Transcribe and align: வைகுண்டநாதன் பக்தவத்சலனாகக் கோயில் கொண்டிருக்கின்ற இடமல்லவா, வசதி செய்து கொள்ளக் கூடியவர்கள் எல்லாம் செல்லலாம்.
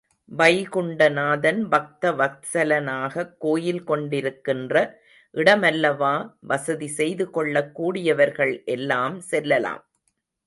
வைகுண்டநாதன் 0.37 1.59
பக்தவத்சலனாகக் 1.69 3.37
கோயில் 3.37 3.83
கொண்டிருக்கின்ற 3.87 4.93
இடமல்லவா, 5.33 6.35
வசதி 6.39 6.87
செய்து 6.87 7.29
கொள்ளக் 7.29 7.75
கூடியவர்கள் 7.75 8.63
எல்லாம் 8.65 9.19
செல்லலாம். 9.19 9.89